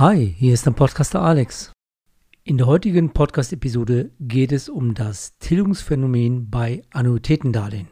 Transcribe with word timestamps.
Hi, 0.00 0.34
hier 0.38 0.54
ist 0.54 0.64
der 0.64 0.70
Podcaster 0.70 1.20
Alex. 1.20 1.72
In 2.42 2.56
der 2.56 2.66
heutigen 2.66 3.12
Podcast-Episode 3.12 4.12
geht 4.18 4.50
es 4.50 4.70
um 4.70 4.94
das 4.94 5.36
Tilgungsphänomen 5.40 6.48
bei 6.48 6.80
Annuitätendarlehen. 6.90 7.88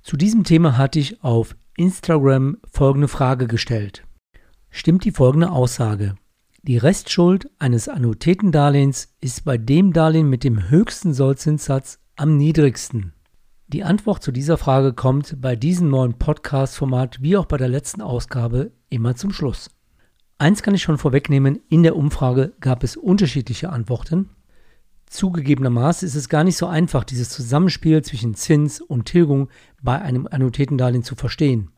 Zu 0.00 0.16
diesem 0.16 0.44
Thema 0.44 0.78
hatte 0.78 1.00
ich 1.00 1.24
auf 1.24 1.56
Instagram 1.76 2.58
folgende 2.70 3.08
Frage 3.08 3.48
gestellt. 3.48 4.04
Stimmt 4.70 5.04
die 5.04 5.10
folgende 5.10 5.50
Aussage? 5.50 6.14
Die 6.62 6.78
Restschuld 6.78 7.50
eines 7.58 7.88
Annuitätendarlehens 7.88 9.12
ist 9.20 9.44
bei 9.44 9.58
dem 9.58 9.92
Darlehen 9.92 10.30
mit 10.30 10.44
dem 10.44 10.70
höchsten 10.70 11.14
Sollzinssatz 11.14 11.98
am 12.14 12.36
niedrigsten. 12.36 13.12
Die 13.66 13.82
Antwort 13.82 14.22
zu 14.22 14.30
dieser 14.30 14.56
Frage 14.56 14.92
kommt 14.92 15.40
bei 15.40 15.56
diesem 15.56 15.90
neuen 15.90 16.14
Podcast-Format 16.14 17.20
wie 17.20 17.36
auch 17.36 17.46
bei 17.46 17.56
der 17.56 17.66
letzten 17.66 18.02
Ausgabe 18.02 18.70
immer 18.88 19.16
zum 19.16 19.32
Schluss. 19.32 19.68
Eins 20.40 20.62
kann 20.62 20.74
ich 20.74 20.82
schon 20.82 20.98
vorwegnehmen, 20.98 21.58
in 21.68 21.82
der 21.82 21.96
Umfrage 21.96 22.52
gab 22.60 22.84
es 22.84 22.96
unterschiedliche 22.96 23.70
Antworten. 23.70 24.30
Zugegebenermaßen 25.06 26.06
ist 26.06 26.14
es 26.14 26.28
gar 26.28 26.44
nicht 26.44 26.56
so 26.56 26.66
einfach, 26.66 27.02
dieses 27.02 27.30
Zusammenspiel 27.30 28.02
zwischen 28.02 28.34
Zins 28.34 28.80
und 28.80 29.06
Tilgung 29.06 29.48
bei 29.82 30.00
einem 30.00 30.28
Annuitätendarlehen 30.30 31.02
zu 31.02 31.16
verstehen. 31.16 31.70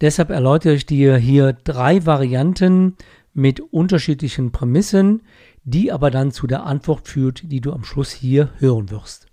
Deshalb 0.00 0.30
erläutere 0.30 0.74
ich 0.74 0.86
dir 0.86 1.16
hier 1.16 1.52
drei 1.52 2.06
Varianten 2.06 2.96
mit 3.34 3.60
unterschiedlichen 3.60 4.52
Prämissen, 4.52 5.22
die 5.64 5.90
aber 5.90 6.12
dann 6.12 6.30
zu 6.30 6.46
der 6.46 6.64
Antwort 6.64 7.08
führt, 7.08 7.50
die 7.50 7.60
du 7.60 7.72
am 7.72 7.82
Schluss 7.82 8.12
hier 8.12 8.50
hören 8.58 8.90
wirst. 8.90 9.26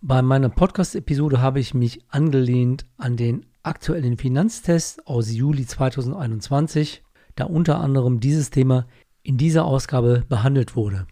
Bei 0.00 0.22
meiner 0.22 0.48
Podcast-Episode 0.48 1.42
habe 1.42 1.60
ich 1.60 1.74
mich 1.74 2.04
angelehnt 2.08 2.86
an 2.96 3.16
den 3.16 3.44
aktuellen 3.62 4.16
Finanztest 4.16 5.06
aus 5.06 5.30
Juli 5.30 5.66
2021 5.66 7.02
da 7.36 7.44
unter 7.44 7.80
anderem 7.80 8.20
dieses 8.20 8.50
Thema 8.50 8.86
in 9.22 9.36
dieser 9.36 9.64
Ausgabe 9.64 10.24
behandelt 10.28 10.74
wurde. 10.74 11.06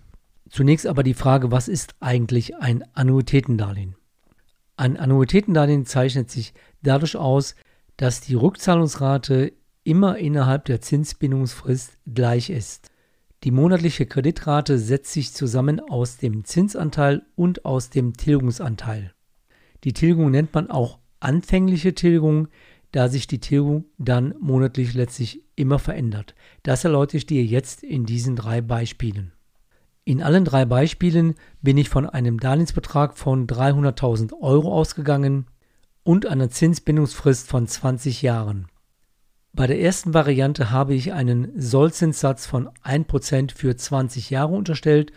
Zunächst 0.50 0.86
aber 0.86 1.02
die 1.02 1.14
Frage, 1.14 1.50
was 1.50 1.68
ist 1.68 1.94
eigentlich 2.00 2.56
ein 2.56 2.84
Annuitätendarlehen? 2.94 3.96
Ein 4.76 4.96
Annuitätendarlehen 4.96 5.86
zeichnet 5.86 6.30
sich 6.30 6.52
dadurch 6.82 7.16
aus, 7.16 7.54
dass 7.96 8.20
die 8.20 8.34
Rückzahlungsrate 8.34 9.52
immer 9.84 10.18
innerhalb 10.18 10.64
der 10.64 10.80
Zinsbindungsfrist 10.80 11.98
gleich 12.12 12.50
ist. 12.50 12.90
Die 13.44 13.50
monatliche 13.50 14.06
Kreditrate 14.06 14.78
setzt 14.78 15.12
sich 15.12 15.32
zusammen 15.32 15.78
aus 15.78 16.16
dem 16.16 16.44
Zinsanteil 16.44 17.22
und 17.36 17.64
aus 17.64 17.90
dem 17.90 18.14
Tilgungsanteil. 18.14 19.12
Die 19.84 19.92
Tilgung 19.92 20.30
nennt 20.30 20.54
man 20.54 20.70
auch 20.70 20.98
anfängliche 21.20 21.94
Tilgung, 21.94 22.48
da 22.94 23.08
sich 23.08 23.26
die 23.26 23.40
Tilgung 23.40 23.86
dann 23.98 24.34
monatlich 24.38 24.94
letztlich 24.94 25.42
immer 25.56 25.80
verändert. 25.80 26.36
Das 26.62 26.84
erläutere 26.84 27.16
ich 27.16 27.26
dir 27.26 27.44
jetzt 27.44 27.82
in 27.82 28.06
diesen 28.06 28.36
drei 28.36 28.60
Beispielen. 28.60 29.32
In 30.04 30.22
allen 30.22 30.44
drei 30.44 30.64
Beispielen 30.64 31.34
bin 31.60 31.76
ich 31.76 31.88
von 31.88 32.08
einem 32.08 32.38
Darlehensbetrag 32.38 33.18
von 33.18 33.48
300.000 33.48 34.34
Euro 34.40 34.72
ausgegangen 34.72 35.46
und 36.04 36.26
einer 36.26 36.50
Zinsbindungsfrist 36.50 37.48
von 37.48 37.66
20 37.66 38.22
Jahren. 38.22 38.68
Bei 39.52 39.66
der 39.66 39.80
ersten 39.80 40.14
Variante 40.14 40.70
habe 40.70 40.94
ich 40.94 41.12
einen 41.12 41.50
Sollzinssatz 41.60 42.46
von 42.46 42.68
1% 42.84 43.56
für 43.56 43.74
20 43.74 44.30
Jahre 44.30 44.54
unterstellt 44.54 45.10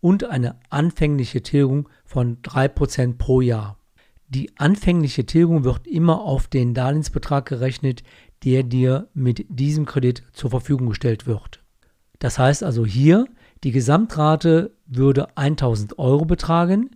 und 0.00 0.24
eine 0.24 0.58
anfängliche 0.68 1.42
Tilgung 1.42 1.88
von 2.04 2.42
3% 2.42 3.18
pro 3.18 3.40
Jahr. 3.40 3.79
Die 4.30 4.56
anfängliche 4.58 5.26
Tilgung 5.26 5.64
wird 5.64 5.88
immer 5.88 6.20
auf 6.20 6.46
den 6.46 6.72
Darlehensbetrag 6.72 7.46
gerechnet, 7.46 8.04
der 8.44 8.62
dir 8.62 9.08
mit 9.12 9.44
diesem 9.48 9.86
Kredit 9.86 10.22
zur 10.32 10.50
Verfügung 10.50 10.88
gestellt 10.88 11.26
wird. 11.26 11.60
Das 12.20 12.38
heißt 12.38 12.62
also 12.62 12.86
hier, 12.86 13.26
die 13.64 13.72
Gesamtrate 13.72 14.70
würde 14.86 15.36
1000 15.36 15.98
Euro 15.98 16.24
betragen, 16.26 16.90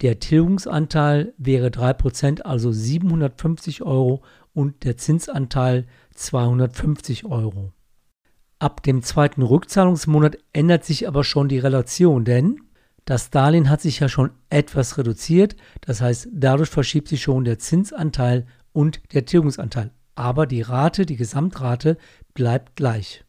der 0.00 0.18
Tilgungsanteil 0.18 1.32
wäre 1.38 1.68
3%, 1.68 2.42
also 2.42 2.72
750 2.72 3.82
Euro 3.82 4.22
und 4.52 4.82
der 4.82 4.96
Zinsanteil 4.96 5.86
250 6.14 7.26
Euro. 7.26 7.72
Ab 8.58 8.82
dem 8.82 9.02
zweiten 9.02 9.42
Rückzahlungsmonat 9.42 10.38
ändert 10.52 10.84
sich 10.84 11.06
aber 11.06 11.22
schon 11.22 11.48
die 11.48 11.60
Relation, 11.60 12.24
denn 12.24 12.60
das 13.04 13.30
Darlehen 13.30 13.68
hat 13.68 13.80
sich 13.80 14.00
ja 14.00 14.08
schon 14.08 14.30
etwas 14.48 14.96
reduziert, 14.98 15.56
das 15.80 16.00
heißt, 16.00 16.28
dadurch 16.32 16.70
verschiebt 16.70 17.08
sich 17.08 17.22
schon 17.22 17.44
der 17.44 17.58
Zinsanteil 17.58 18.46
und 18.72 19.00
der 19.12 19.24
Tilgungsanteil. 19.24 19.90
Aber 20.14 20.46
die 20.46 20.62
Rate, 20.62 21.06
die 21.06 21.16
Gesamtrate 21.16 21.96
bleibt 22.34 22.76
gleich. 22.76 23.24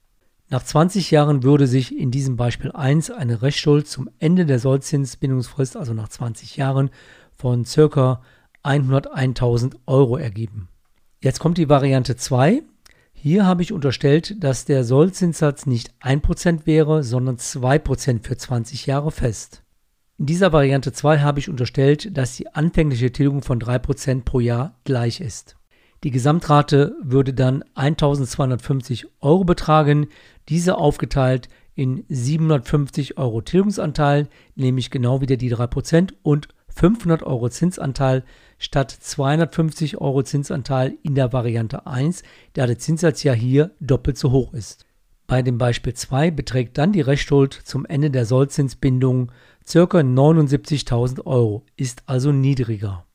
Nach 0.50 0.62
20 0.62 1.10
Jahren 1.10 1.42
würde 1.42 1.66
sich 1.66 1.98
in 1.98 2.12
diesem 2.12 2.36
Beispiel 2.36 2.72
1 2.72 3.10
eine 3.10 3.42
Restschuld 3.42 3.88
zum 3.88 4.10
Ende 4.20 4.46
der 4.46 4.60
Sollzinsbindungsfrist, 4.60 5.76
also 5.76 5.94
nach 5.94 6.10
20 6.10 6.58
Jahren, 6.58 6.92
von 7.36 7.64
ca. 7.64 8.22
101.000 8.64 9.76
Euro 9.88 10.18
ergeben. 10.18 10.70
Jetzt 11.20 11.40
kommt 11.40 11.58
die 11.58 11.70
Variante 11.70 12.16
2. 12.16 12.62
Hier 13.14 13.46
habe 13.46 13.62
ich 13.62 13.74
unterstellt, 13.74 14.44
dass 14.44 14.66
der 14.66 14.84
Sollzinssatz 14.84 15.66
nicht 15.66 15.94
1% 16.02 16.66
wäre, 16.66 17.04
sondern 17.04 17.38
2% 17.38 18.24
für 18.24 18.38
20 18.38 18.86
Jahre 18.86 19.12
fest. 19.12 19.63
In 20.20 20.28
dieser 20.28 20.54
Variante 20.54 20.92
2 20.92 21.20
habe 21.20 21.40
ich 21.40 21.50
unterstellt, 21.50 22.16
dass 22.16 22.36
die 22.36 22.54
anfängliche 22.54 23.12
Tilgung 23.12 23.42
von 23.42 23.60
3% 23.60 24.24
pro 24.24 24.40
Jahr 24.40 24.76
gleich 24.84 25.20
ist. 25.20 25.58
Die 26.04 26.12
Gesamtrate 26.12 26.96
würde 27.02 27.34
dann 27.34 27.64
1250 27.74 29.08
Euro 29.22 29.44
betragen, 29.44 30.08
diese 30.50 30.78
aufgeteilt 30.78 31.48
in 31.74 32.06
750 32.10 33.18
Euro 33.18 33.42
Tilgungsanteil, 33.42 34.28
nämlich 34.56 34.92
genau 34.92 35.22
wieder 35.22 35.38
die 35.38 35.52
3% 35.52 36.14
und 36.22 36.48
500 36.68 37.24
Euro 37.24 37.50
Zinsanteil 37.50 38.24
statt 38.60 38.92
250 38.92 40.00
Euro 40.00 40.22
Zinsanteil 40.22 40.98
in 41.02 41.16
der 41.16 41.34
Variante 41.34 41.88
1, 41.88 42.22
da 42.54 42.68
der 42.68 42.78
Zinssatz 42.78 43.24
ja 43.24 43.34
hier 43.34 43.72
doppelt 43.80 44.18
so 44.18 44.32
hoch 44.32 44.54
ist. 44.54 44.86
Bei 45.26 45.42
dem 45.42 45.58
Beispiel 45.58 45.94
2 45.94 46.32
beträgt 46.32 46.78
dann 46.78 46.92
die 46.92 47.02
Restschuld 47.02 47.54
zum 47.54 47.86
Ende 47.86 48.12
der 48.12 48.26
Sollzinsbindung 48.26 49.32
ca. 49.66 49.80
79.000 50.00 51.26
Euro, 51.26 51.66
ist 51.76 52.04
also 52.06 52.32
niedriger. 52.32 53.06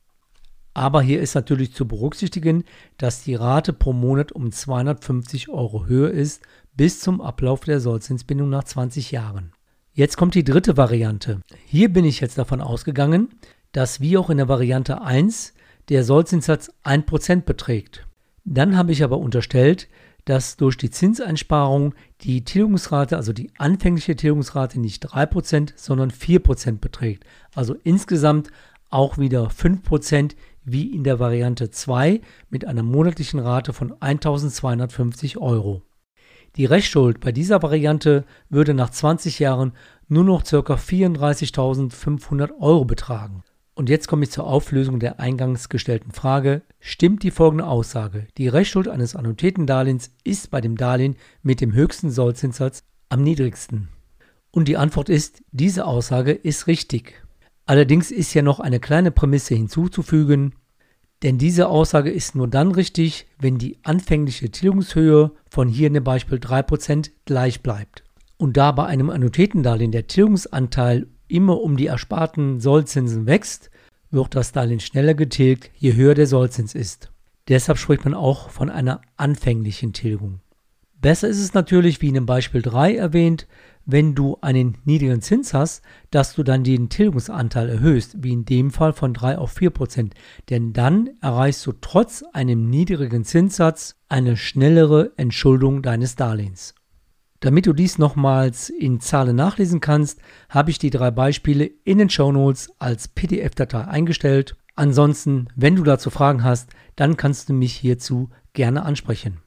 Aber 0.74 1.02
hier 1.02 1.20
ist 1.20 1.34
natürlich 1.34 1.74
zu 1.74 1.88
berücksichtigen, 1.88 2.64
dass 2.98 3.24
die 3.24 3.34
Rate 3.34 3.72
pro 3.72 3.92
Monat 3.92 4.30
um 4.32 4.52
250 4.52 5.48
Euro 5.48 5.86
höher 5.86 6.10
ist 6.10 6.42
bis 6.74 7.00
zum 7.00 7.20
Ablauf 7.20 7.60
der 7.60 7.80
Sollzinsbindung 7.80 8.48
nach 8.48 8.64
20 8.64 9.10
Jahren. 9.10 9.52
Jetzt 9.92 10.16
kommt 10.16 10.36
die 10.36 10.44
dritte 10.44 10.76
Variante. 10.76 11.40
Hier 11.66 11.92
bin 11.92 12.04
ich 12.04 12.20
jetzt 12.20 12.38
davon 12.38 12.60
ausgegangen, 12.60 13.30
dass 13.72 14.00
wie 14.00 14.16
auch 14.16 14.30
in 14.30 14.36
der 14.36 14.48
Variante 14.48 15.02
1 15.02 15.54
der 15.88 16.04
Sollzinssatz 16.04 16.70
1% 16.84 17.42
beträgt. 17.42 18.06
Dann 18.44 18.76
habe 18.76 18.92
ich 18.92 19.02
aber 19.02 19.18
unterstellt, 19.18 19.88
dass 20.28 20.58
durch 20.58 20.76
die 20.76 20.90
Zinseinsparung 20.90 21.94
die 22.20 22.44
Tilgungsrate, 22.44 23.16
also 23.16 23.32
die 23.32 23.50
anfängliche 23.56 24.14
Tilgungsrate 24.14 24.78
nicht 24.78 25.06
3%, 25.06 25.72
sondern 25.74 26.10
4% 26.10 26.80
beträgt. 26.80 27.24
Also 27.54 27.74
insgesamt 27.82 28.50
auch 28.90 29.16
wieder 29.16 29.48
5% 29.48 30.32
wie 30.64 30.94
in 30.94 31.02
der 31.02 31.18
Variante 31.18 31.70
2 31.70 32.20
mit 32.50 32.66
einer 32.66 32.82
monatlichen 32.82 33.40
Rate 33.40 33.72
von 33.72 33.94
1250 34.00 35.38
Euro. 35.38 35.80
Die 36.56 36.66
Restschuld 36.66 37.20
bei 37.20 37.32
dieser 37.32 37.62
Variante 37.62 38.24
würde 38.50 38.74
nach 38.74 38.90
20 38.90 39.38
Jahren 39.38 39.72
nur 40.08 40.24
noch 40.24 40.42
ca. 40.44 40.58
34.500 40.58 42.50
Euro 42.60 42.84
betragen. 42.84 43.44
Und 43.78 43.88
jetzt 43.88 44.08
komme 44.08 44.24
ich 44.24 44.32
zur 44.32 44.44
Auflösung 44.44 44.98
der 44.98 45.20
eingangs 45.20 45.68
gestellten 45.68 46.10
Frage. 46.10 46.62
Stimmt 46.80 47.22
die 47.22 47.30
folgende 47.30 47.64
Aussage? 47.68 48.26
Die 48.36 48.48
Rechtsschuld 48.48 48.88
eines 48.88 49.14
Annuitätendarlehens 49.14 50.10
ist 50.24 50.50
bei 50.50 50.60
dem 50.60 50.76
Darlehen 50.76 51.14
mit 51.44 51.60
dem 51.60 51.72
höchsten 51.72 52.10
Sollzinssatz 52.10 52.82
am 53.08 53.22
niedrigsten. 53.22 53.88
Und 54.50 54.66
die 54.66 54.76
Antwort 54.76 55.08
ist, 55.08 55.44
diese 55.52 55.86
Aussage 55.86 56.32
ist 56.32 56.66
richtig. 56.66 57.22
Allerdings 57.66 58.10
ist 58.10 58.34
ja 58.34 58.42
noch 58.42 58.58
eine 58.58 58.80
kleine 58.80 59.12
Prämisse 59.12 59.54
hinzuzufügen, 59.54 60.56
denn 61.22 61.38
diese 61.38 61.68
Aussage 61.68 62.10
ist 62.10 62.34
nur 62.34 62.48
dann 62.48 62.72
richtig, 62.72 63.28
wenn 63.38 63.58
die 63.58 63.78
anfängliche 63.84 64.50
Tilgungshöhe 64.50 65.30
von 65.48 65.68
hier 65.68 65.86
in 65.86 65.94
dem 65.94 66.02
Beispiel 66.02 66.38
3% 66.38 67.12
gleich 67.26 67.62
bleibt. 67.62 68.02
Und 68.38 68.56
da 68.56 68.72
bei 68.72 68.86
einem 68.86 69.10
Annuitätendarlehen 69.10 69.92
der 69.92 70.08
Tilgungsanteil 70.08 71.06
immer 71.28 71.60
um 71.60 71.76
die 71.76 71.86
ersparten 71.86 72.60
Sollzinsen 72.60 73.26
wächst, 73.26 73.70
wird 74.10 74.34
das 74.34 74.52
Darlehen 74.52 74.80
schneller 74.80 75.14
getilgt, 75.14 75.70
je 75.76 75.94
höher 75.94 76.14
der 76.14 76.26
Sollzins 76.26 76.74
ist. 76.74 77.10
Deshalb 77.48 77.78
spricht 77.78 78.04
man 78.04 78.14
auch 78.14 78.50
von 78.50 78.70
einer 78.70 79.00
anfänglichen 79.16 79.92
Tilgung. 79.92 80.40
Besser 81.00 81.28
ist 81.28 81.38
es 81.40 81.54
natürlich, 81.54 82.02
wie 82.02 82.08
in 82.08 82.14
dem 82.14 82.26
Beispiel 82.26 82.60
3 82.60 82.96
erwähnt, 82.96 83.46
wenn 83.86 84.14
du 84.14 84.36
einen 84.42 84.76
niedrigen 84.84 85.22
Zins 85.22 85.54
hast, 85.54 85.82
dass 86.10 86.34
du 86.34 86.42
dann 86.42 86.64
den 86.64 86.90
Tilgungsanteil 86.90 87.70
erhöhst, 87.70 88.16
wie 88.18 88.32
in 88.32 88.44
dem 88.44 88.70
Fall 88.70 88.92
von 88.92 89.14
3 89.14 89.38
auf 89.38 89.52
4 89.52 89.70
Prozent. 89.70 90.14
Denn 90.50 90.72
dann 90.74 91.08
erreichst 91.22 91.64
du 91.66 91.72
trotz 91.72 92.22
einem 92.32 92.68
niedrigen 92.68 93.24
Zinssatz 93.24 93.96
eine 94.08 94.36
schnellere 94.36 95.12
Entschuldung 95.16 95.80
deines 95.80 96.16
Darlehens. 96.16 96.74
Damit 97.40 97.66
du 97.66 97.72
dies 97.72 97.98
nochmals 97.98 98.68
in 98.68 99.00
Zahlen 99.00 99.36
nachlesen 99.36 99.80
kannst, 99.80 100.20
habe 100.48 100.70
ich 100.70 100.78
die 100.78 100.90
drei 100.90 101.12
Beispiele 101.12 101.70
in 101.84 101.98
den 101.98 102.10
Show 102.10 102.32
Notes 102.32 102.72
als 102.80 103.06
PDF-Datei 103.06 103.84
eingestellt. 103.84 104.56
Ansonsten, 104.74 105.48
wenn 105.54 105.76
du 105.76 105.84
dazu 105.84 106.10
Fragen 106.10 106.42
hast, 106.42 106.70
dann 106.96 107.16
kannst 107.16 107.48
du 107.48 107.52
mich 107.52 107.74
hierzu 107.74 108.30
gerne 108.54 108.84
ansprechen. 108.84 109.38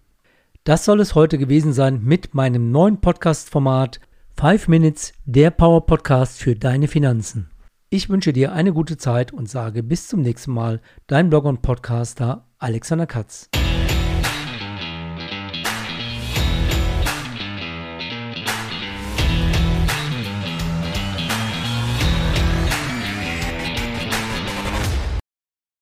Das 0.64 0.86
soll 0.86 1.02
es 1.02 1.16
heute 1.16 1.38
gewesen 1.38 1.74
sein 1.74 2.02
mit 2.04 2.34
meinem 2.34 2.72
neuen 2.72 3.02
Podcast-Format 3.02 4.00
5 4.40 4.70
Minutes, 4.70 5.14
der 5.26 5.52
Power 5.52 5.86
Podcast 5.86 6.38
für 6.38 6.56
deine 6.56 6.88
Finanzen. 6.88 7.50
Ich 7.90 8.10
wünsche 8.10 8.32
dir 8.32 8.54
eine 8.54 8.72
gute 8.72 8.96
Zeit 8.96 9.34
und 9.34 9.50
sage 9.50 9.84
bis 9.84 10.08
zum 10.08 10.22
nächsten 10.22 10.54
Mal, 10.54 10.80
dein 11.08 11.30
Blogger 11.30 11.50
und 11.50 11.62
Podcaster 11.62 12.46
Alexander 12.58 13.06
Katz. 13.06 13.50